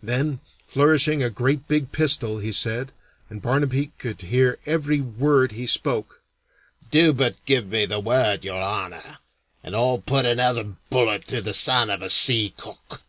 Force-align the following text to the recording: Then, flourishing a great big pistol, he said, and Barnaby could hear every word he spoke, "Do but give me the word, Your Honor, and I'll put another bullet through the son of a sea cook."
Then, 0.00 0.38
flourishing 0.68 1.24
a 1.24 1.28
great 1.28 1.66
big 1.66 1.90
pistol, 1.90 2.38
he 2.38 2.52
said, 2.52 2.92
and 3.28 3.42
Barnaby 3.42 3.90
could 3.98 4.20
hear 4.20 4.60
every 4.64 5.00
word 5.00 5.50
he 5.50 5.66
spoke, 5.66 6.20
"Do 6.92 7.12
but 7.12 7.34
give 7.46 7.66
me 7.66 7.84
the 7.86 7.98
word, 7.98 8.44
Your 8.44 8.62
Honor, 8.62 9.18
and 9.60 9.74
I'll 9.74 9.98
put 9.98 10.24
another 10.24 10.76
bullet 10.88 11.24
through 11.24 11.40
the 11.40 11.52
son 11.52 11.90
of 11.90 12.00
a 12.00 12.10
sea 12.10 12.54
cook." 12.56 13.02